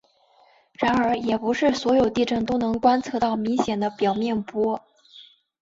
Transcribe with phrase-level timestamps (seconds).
[0.73, 4.81] 然而也不是所有地震都能观测到明显的表面波。